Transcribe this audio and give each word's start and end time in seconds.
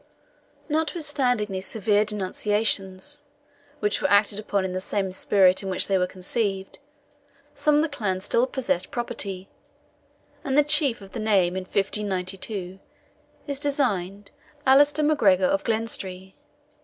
Notwithstanding 0.67 1.49
these 1.51 1.67
severe 1.67 2.03
denunciations, 2.05 3.23
which 3.81 4.01
were 4.01 4.09
acted 4.09 4.39
upon 4.39 4.65
in 4.65 4.73
the 4.73 4.79
same 4.81 5.11
spirit 5.11 5.61
in 5.61 5.69
which 5.69 5.87
they 5.87 5.95
were 5.99 6.07
conceived, 6.07 6.79
some 7.53 7.75
of 7.75 7.81
the 7.83 7.87
clan 7.87 8.19
still 8.19 8.47
possessed 8.47 8.89
property, 8.89 9.47
and 10.43 10.57
the 10.57 10.63
chief 10.63 11.01
of 11.01 11.11
the 11.11 11.19
name 11.19 11.55
in 11.55 11.65
1592 11.65 12.79
is 13.45 13.59
designed 13.59 14.31
Allaster 14.65 15.03
MacGregor 15.05 15.45
of 15.45 15.63
Glenstrae. 15.63 16.33